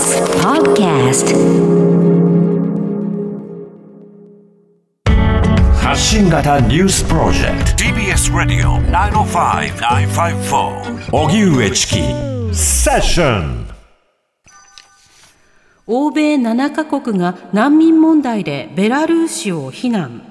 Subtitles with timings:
[0.00, 1.28] TBS Podcast
[5.74, 7.84] 発信型ニュースプロジェクト。
[7.84, 11.96] TBS ラディオ905-954おぎゅうえちき
[12.54, 13.68] セッション
[15.86, 20.22] 欧米7カ国が難民問題でベラルーシを非難。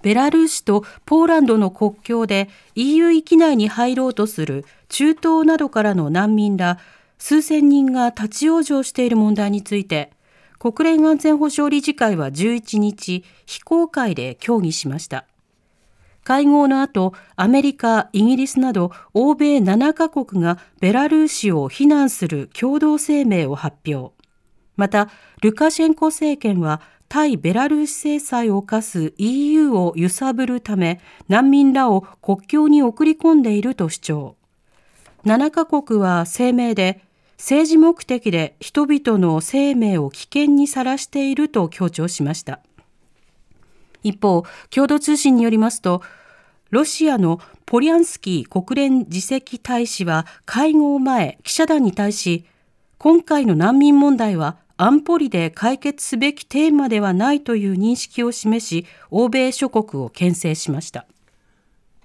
[0.00, 6.78] ベラルーシとポーランドの国境で EU 域内に入ろうとする中東などからの難民ら
[7.18, 10.12] 数千人が立ち往生している問題について
[10.58, 15.24] 国連安全保障理事会は11日非公開で協議しました。
[16.24, 24.12] 会合の後アメリカイギリスなど欧米7カ国がベラルーシを非難する共同声明を発表。
[24.76, 25.08] また
[25.40, 34.36] ルカシェンコ政権は対ベラルーシ制裁を課す EU を揺さぶるため難民らを国境に送り込んでいると主張。
[35.24, 37.07] 7カ国は声明で
[37.38, 42.60] 政治目的で人々の生命を危険にさらしていると強調しました。
[44.02, 46.02] 一方共同通信によりますと
[46.70, 52.44] ロシアのポリャンスキー国連次席大使は会合前記者団に対し
[52.98, 61.06] 今回の難民問題は安保理で解決すべきテーマではないという認識を示し欧米諸国を牽制しました。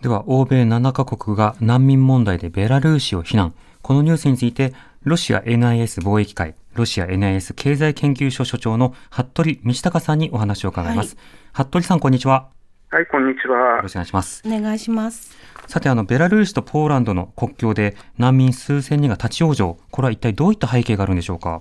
[0.00, 3.54] では欧米7カ国が難民問題でベラルーシを非難。
[3.82, 4.72] このニュースについて
[5.04, 11.16] ロシア NIS 貿易会ロシア NIS 経済研究所所長の服部道隆さんにお話を伺います、
[11.52, 12.48] はい、服部さんこんにちは。
[12.90, 13.76] はいこんにちは。
[13.76, 14.42] よろしくお願いします。
[14.46, 15.36] お願いします。
[15.66, 19.78] さてあのベラルーシとポーランドの国境で難民数千人が立ち往生。
[19.90, 21.60] これは一体どういった背景があるんでしょうか？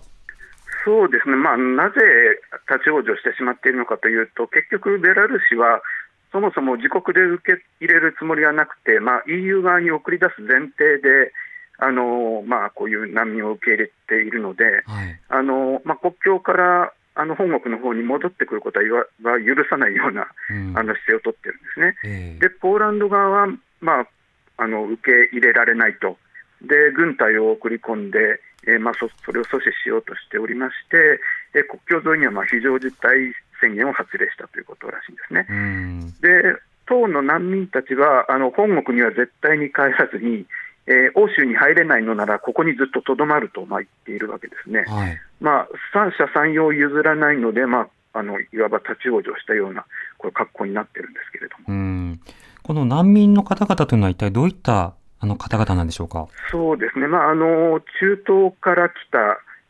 [0.85, 1.95] そうですね、まあ、なぜ
[2.69, 5.81] 立ち往生してしまっているのかというと、結局、ベラルーシは
[6.31, 11.31] そもそも自国で受け入れるつもりはなくて、まあ、EU 側に送り出す前提で、
[11.83, 21.95] あのまあ、こういう難民を受け入れているので、はい、あのまあ、国境からあの本国の方に戻ってくることは許さないような、うん、あの姿勢を取ってるんですね。
[22.05, 23.47] えー、で、ポーランド側は、
[23.81, 24.07] まあ、
[24.57, 26.17] あの受け入れられないと、
[26.63, 31.19] で軍隊を送り込んで、えーまあ、そそれを阻止しようとしておりまして、
[31.53, 35.45] えー、国境沿いにはまあ非常事態宣言を発令したということらしいんですね。
[36.21, 40.45] で当の難民たちはあの本国には絶対に帰らずに、
[40.87, 44.83] えー、欧州に入れないのならここにずっととどまるとまあ言っているわけですね。
[44.87, 49.85] はい、まあ、三者三様譲らないので、まあ、あのいわば立ち往生したような
[50.17, 52.17] これ格好になってるんですけれども。
[52.63, 56.27] この難民の方々というのは一体どういったあの方々なんでしょうか？
[56.51, 59.17] そうですね、まあ、あの中東から来た、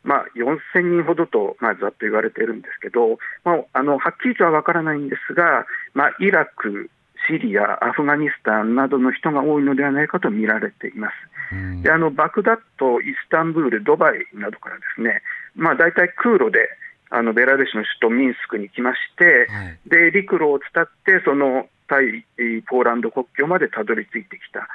[0.03, 6.90] まあ、4000人ほどと、まあ、ざっと言われているんですけど、まあ、あのはっきりとは分からないんですが、まあ、イラク、
[7.28, 11.84] シリア、アフガニスタンなどの人が多いのではないかと見られています。
[11.84, 15.22] であのバグダッド、イスタンブール、ドバイなどからですね、
[15.56, 16.67] まあ、大体空路で
[17.09, 22.25] あのベラルーシの首都ミンスクに来まして、はい、で陸路を伝ってその対
[22.67, 24.67] ポーランド国境までたどり着いてきた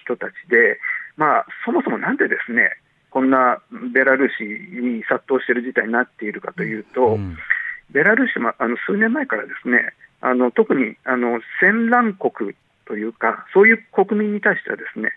[0.00, 0.80] 人たちで、
[1.16, 2.70] まあ、そもそもなんでですね
[3.10, 3.60] こんな
[3.92, 7.36] ベラルーシに殺到している事態になっているかというと、うん、
[7.90, 9.92] ベラルーシもあの数年前からですね
[10.24, 12.54] あの特にあの戦乱国
[12.86, 15.10] というか、そういう国民に対してはですね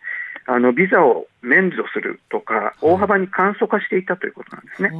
[0.45, 4.91] あのビザを免除するとか、大幅に簡素化していたということなんですね。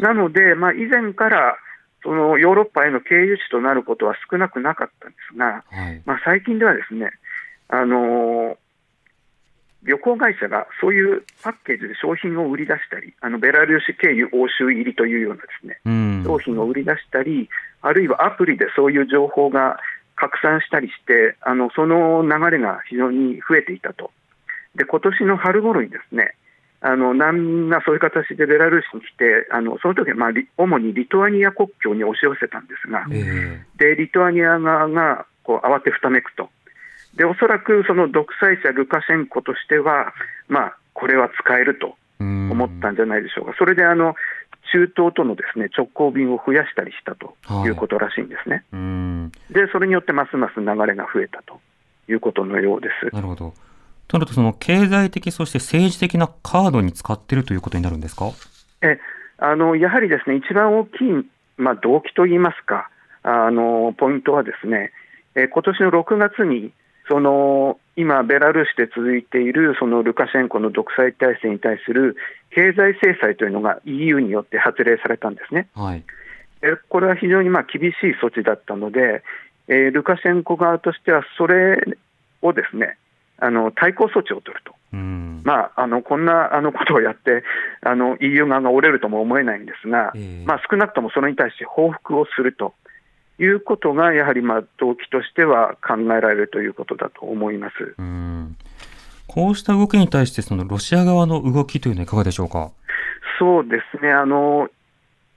[0.00, 1.56] なので、まあ、以前から
[2.02, 7.10] そのヨーロッパへの経由地となることは少なくなかったんですが、はい、まあ、最近ではですね、
[7.68, 8.58] あの
[9.82, 17.48] 旅行会社がそういうパッケージで商品を売り出したり、あのベラルーシ経由欧州入りというようなですね、うん、商品を売り出したり、
[17.80, 19.78] あるいはアプリでそういう情報が
[20.16, 24.10] 拡散したりして、あのその流れが非常に増えていたと。
[24.74, 26.34] で今年の春頃にですね、
[26.80, 36.50] あの難民がそういう形でベラルーシに来て、あのその時はまあ主にリトアニア国境に押し寄せたんですが、えー、でリトアニア側がこう慌てふためくと。
[37.16, 40.14] でおそらくその独裁者ルカシェンコとしては、
[40.48, 44.14] まあ、これは使えると思ったんじゃないでしょうか、それであの
[44.72, 47.36] 中東とのですね直行便を増やしたりしたと
[47.66, 48.64] いうことらしいんですね。
[48.72, 51.60] はい、でそれによってますます流れが増えたと
[52.08, 53.14] いうことのようです。
[53.14, 53.54] なるほど
[54.08, 58.30] となると、その経済的、そして政治的なカードに使っているということになるんですか？
[58.82, 58.98] え
[59.38, 61.26] あのやはりですね一番大きい、
[61.56, 62.88] まあ、動機といいますか、
[63.22, 64.92] あのポイントはですね、
[65.34, 66.72] え今年の6月に
[67.08, 72.16] その今、ベラルーシで続いているそのルカシェンコの独裁体制に対する
[72.50, 75.68] 経済制裁というのが EU によって発令されたんですね。
[75.74, 76.04] はい、
[76.88, 79.22] これは非常にまあ厳しい措置だったので、
[79.68, 81.82] えー、ルカシェンコ側としてはそれ
[82.40, 82.96] をですね
[83.38, 85.42] あの対抗措置を取るとうん。
[85.44, 87.42] まあ、あのこんなあのことをやって
[87.82, 92.74] あの EU 側が折れるとも思えないんですが、ええまあ、少なくともそれに対して報復をすると
[93.38, 97.94] いうことが、やはりまあ動機としては考えられるということだと思います。
[97.98, 98.56] うん。
[99.26, 102.70] こうした動きに対して、そのロシア側の動きというのはいかがでしょうか？
[103.38, 104.68] そうですねあの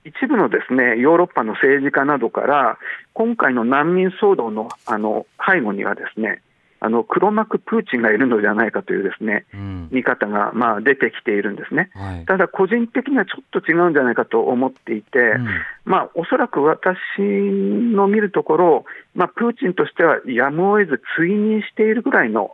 [0.04, 2.78] 一部のですねヨーロッパの政治家などから、
[3.14, 6.42] 今回の難民騒動のあの背後には、ですね
[6.86, 9.88] あの黒幕プーチンがいるのではないかというですねうん。
[9.90, 11.90] 見方がまあ出てきているんですね。
[11.94, 12.24] はい。
[12.26, 15.48] ただ、個人的にはちょっと違うんじゃないかと思っていて、うん
[15.84, 18.84] まあ、おそらく私の見るところ、
[19.14, 22.52] まあ、プーチンとしてはやむを得ず追認しているぐらいの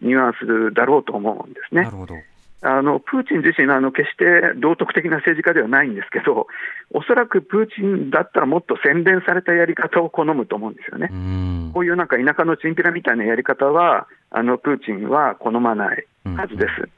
[0.00, 1.96] ニュアンスだろうと思うんですねなる。
[1.96, 2.14] ほど。
[2.62, 4.24] あのプーチン自身あの、決して
[4.56, 6.46] 道徳的な政治家ではないんですけど、
[6.92, 11.14] おそらくプーチンだったらもっと洗練されたやり方を好むと思うんですよねう。
[11.14, 11.70] ん。
[11.74, 16.88] こういうなんか田舎のチンピラみたいなやり方は、あのプーチンは好まないはずです。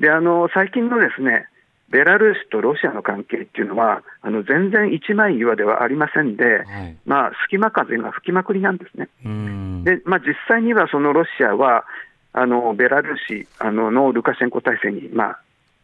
[0.00, 1.46] であの最近のですね
[1.92, 6.96] ベラルーシとロシアの関係っていうのは、あの全然一枚岩ではありませんで、はい。
[7.04, 9.08] まあ、隙間風が吹きまくりなんですね。
[9.26, 9.84] うん。
[9.84, 11.84] で、まあ、実際にはそのロシアは、
[12.32, 15.40] あのベラルーシあののルカシェンコ体制に、まあ、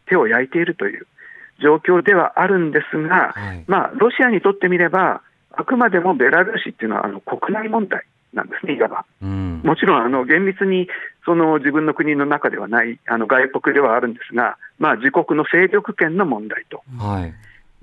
[0.07, 1.05] 手を焼いているという
[1.61, 3.63] 状況ではあるんですが、はい。
[3.67, 8.03] まあ、ロシアにとってみれば、あくまでもベラルーシっていうのはあの国内問題
[8.33, 9.05] なんですね、いわば。
[9.21, 9.61] うん。
[9.63, 10.87] もちろんあの厳密に
[11.25, 16.83] その自分の国の中ではない、あの外国ではあるんですが、まあ、自国の勢力圏の問題と。
[16.97, 17.33] はい。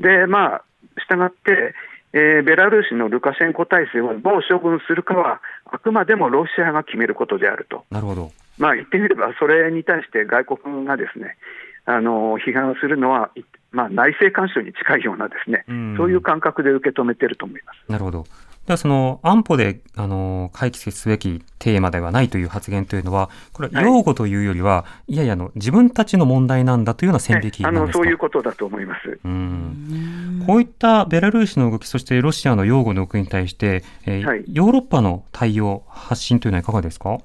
[0.02, 0.64] で、まあ、
[1.00, 1.74] したがって、
[2.12, 7.84] えーベラルーシのルカシェンコ体制をどう処分するかは、あくまでもロシアが決めることであると。
[7.90, 8.32] なるほど。
[8.58, 11.36] まあ、言ってみれば、それに対して外国がですね、
[11.84, 17.92] あの批判するのは、いまあ、内政干渉に近いようなですね、うんそういう感覚で受け止めてると思います。
[17.92, 18.24] なるほど。
[18.66, 28.02] ではその安保で、あの、解決すべきテーマではないという発言というのは、これは擁護というよりは、い、やいやあの、自分たちの問題なんだというような線引きあのなんですか？
[28.02, 29.20] そういうことだと思います。
[29.24, 30.42] うん。
[30.48, 37.18] こういったベラルーシの動き、そしてロシアの擁護の動きに対して、えーはいヨーロッパの対応、発信というのはいかがですか？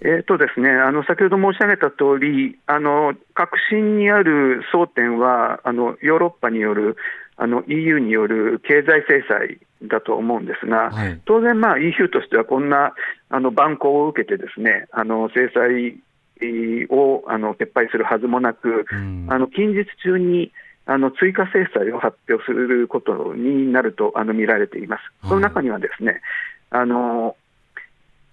[0.00, 6.96] えーとですね、あの先ほど申し上げた通り、あの核心にある争点は、あのヨーロッパによる
[7.36, 9.58] あの EU による経済制裁
[9.88, 11.20] だと思うんですが、はい。
[11.24, 12.94] 当然、まあ、EU としてはこんな
[13.28, 15.96] あの蛮行を受けて、ですねあの制裁
[16.40, 20.52] えーをあの撤廃するはずもなく、うんあの近日中に
[20.86, 25.00] あの追加制裁を発表することになるとあの見られています。
[25.22, 26.20] はいその中にはですね
[26.70, 27.36] あの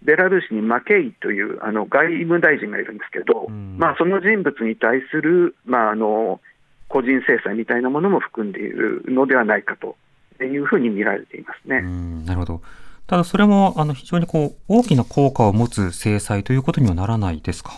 [0.03, 6.39] ベラルーシにマケイというあの外務大臣がいるんですけど、うんまあ、その人物に対する、まあ、あの
[6.88, 9.95] 個人制裁みたいなものも含んでいるのではないかと
[10.44, 11.77] いうふうに見られていますね。
[11.77, 12.62] うんなるほど。
[13.07, 17.71] ただそれもあの非常にこう大きな効果を持つ制裁ということにはならないですか？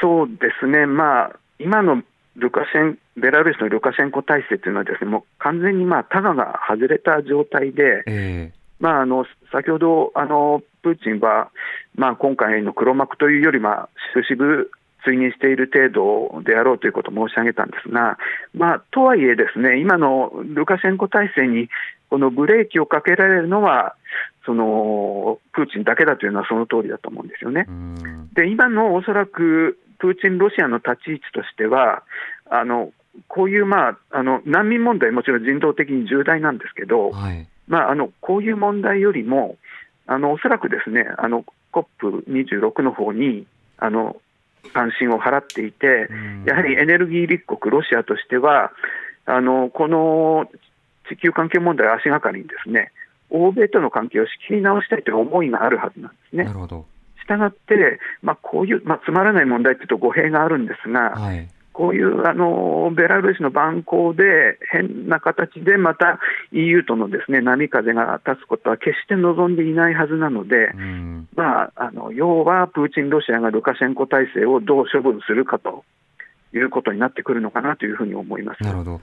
[0.00, 2.02] そうですね、まあ、今の
[2.36, 11.50] ルカシェンベラルーシのルカシェンコ体制というのはです、ね、もう完全にまあタガが外れた状態で、えまあ、あの先ほどあのプーチンは、
[11.94, 14.70] まあ、今回の黒幕というより、まあ、しぶしぶ
[15.04, 18.18] 追認している程度であろうということを申し上げたんですが、
[18.54, 21.68] まあ、とはいえ、ですね今のルカシェンコ体制に
[22.10, 23.96] このブレーキをかけられるのは、
[24.44, 27.66] そのプーチンだけだというのはその通りだと思うんですよね
[28.32, 32.04] で今のおそらくプーチン、ロシアの立ち位置としては、
[32.48, 32.92] あの
[33.28, 37.48] こういう、まあ、あの難民問題、もちろん人道的に重大なんですけど、はい。
[37.68, 39.56] まあ、あのこういう問題よりも、
[40.06, 43.46] あのおそらくですね、あの COP26 の方に
[43.78, 44.16] あの
[44.72, 46.08] 関心を払っていて、
[46.46, 48.72] やはりエネルギー立国、ロシアとしては、
[49.26, 50.46] あのこの
[51.08, 52.92] 地球環境問題を足がかりにですね、
[53.30, 56.52] 欧米との関係を仕切り直したいという思いがあるはずなんですねな。
[56.52, 56.86] るほど。
[57.20, 61.48] したがって、まあ、こういう、まあ、つまらない問題というと語弊があるんですが、はい。
[61.76, 66.18] こういうあのベラルーシの蛮行で、変な形でまた
[66.50, 71.28] EU とのですね波風が立つことは決して望んでいないはずなので、うん。
[71.36, 75.84] まあ、あの要はプーチン、ロシアがルカシェンコ体制をどう処分するかと
[76.54, 78.62] いうことになってくるのかなというふうに思います。
[78.62, 79.00] なるほど。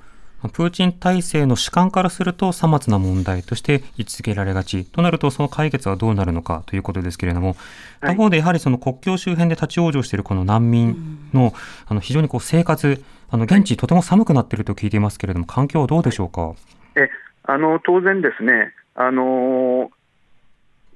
[0.50, 4.86] プーチン体制の主観からすると、さまつな問題として位置づけられがち。
[4.86, 7.58] となると、その解決はどうなるのかということですけれども、はい
[8.02, 11.54] 他方でやはりその国境周辺で立ち往生しているこの難民の、
[11.88, 16.54] あの非常にこう生活、あの現地とても寒くなっていると聞いていますけれども、環境はどうでしょうか？
[16.96, 17.10] え
[17.46, 19.90] あの当然ですね、あの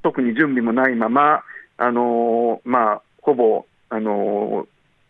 [0.03, 1.43] 特に準備もないまま、
[1.77, 4.67] あのまあ、ほぼ、あの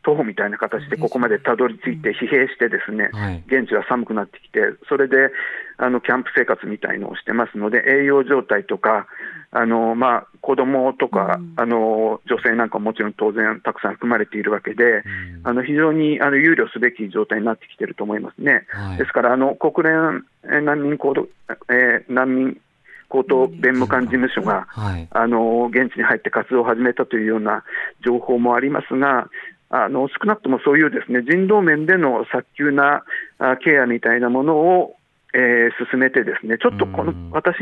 [0.08, 3.44] 徒歩みたいな形でここまでたどり着いて疲弊してですね、はい。
[3.48, 5.34] 現地は寒くなってきて、それで
[5.76, 9.08] あのキャンプ生活みたいのをしてますので、栄養状態とか、
[9.52, 15.04] あのまあ、子供とか、あの女性なんかももちろん当然たくさん含まれているわけで、うん
[15.44, 18.66] あの非常にあの憂慮すべき状態になってきていると思いますね。
[18.70, 21.28] はいですからあの国連えー難民高等、
[21.70, 22.62] えー難民
[23.10, 25.08] 高等弁務官事務所が、はい。
[25.12, 27.64] あの現地に入って活動を始めたというような
[28.06, 29.30] 情報もありますが、
[29.70, 33.04] あの少なくともそういうですね人道面での早急な
[33.38, 34.96] あケアみたいなものを、
[35.34, 37.58] えー進めて、ですねちょっとこのうん私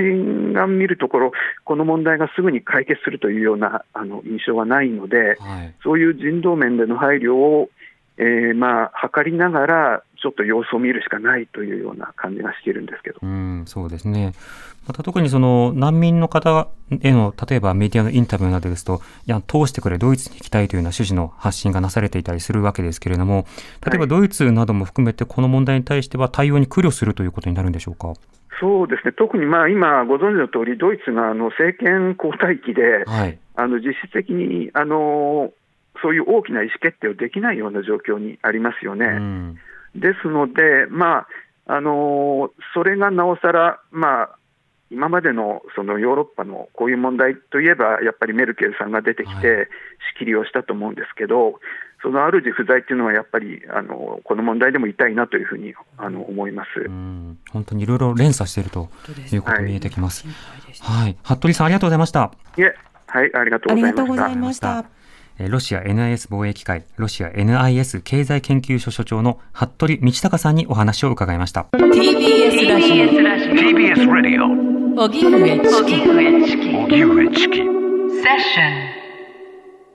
[0.53, 1.31] が見るところ、
[1.63, 5.75] この問題がすぐに解決するというようなあの印象はないので、はい。
[5.83, 7.69] そういう人道面での配慮を、
[8.17, 13.19] えーまあ、図りながら、ちょっと様子を見るしかないというような感じがしているんですけど。
[13.21, 14.33] うん、そうですね。
[14.87, 16.67] また特にその難民の方
[17.01, 23.45] への、例えばメディアのインタビューなどですと、いや、通してくれ、ドイツに行きたいというような趣旨の発信がなされていたりするわけですけれども、
[23.85, 28.13] 例えばはいドイツなども含めてこの問題に対しては対応に苦慮するということになるんでしょうか？
[28.59, 33.37] そうですね、特にまあ今、ご存知の通り、ドイツがあの政権交代期で、はい。
[33.57, 35.51] あの実質的にあの
[36.01, 39.05] そういう大きな意思決定をできないような状況にありますよね。
[39.05, 39.59] うん。
[39.95, 41.27] ですので、まあ
[41.67, 44.29] あのそれがなおさら、まあ、
[44.91, 49.67] 今までのそのヨーロッパのこういう問題といえば、やっぱりメルケルさんが出てきはて、
[50.13, 51.59] 仕切りをしたと思うんですけど、
[52.03, 56.81] その主不在っていうのは、やっぱりあのこの問題でも痛いなというふうにあの思います。
[56.85, 57.39] うん。
[57.51, 58.89] 本当にいろいろ連鎖していると
[59.33, 60.21] いうことが見えてきます。
[60.21, 61.17] 心配ですはい。
[61.23, 62.31] 服部さんありがとうございました。
[62.57, 62.75] いえ、
[63.07, 64.85] はい、ありがとうあございました
[65.37, 71.67] ロシア NIS 貿易会、ロシア NIS 経済研究所所長の服部道隆さんにお話を伺いました。
[71.73, 74.45] TBS ラジ TBS Radio
[74.97, 76.75] オ荻上チキ。
[76.77, 77.57] 荻上チキ。
[77.57, 78.84] セッション